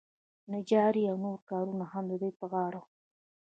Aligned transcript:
نجاري 0.51 1.03
او 1.11 1.15
نور 1.25 1.37
کارونه 1.49 1.85
هم 1.91 2.03
د 2.09 2.13
دوی 2.21 2.31
په 2.39 2.45
غاړه 2.51 2.79
وو. 2.81 2.87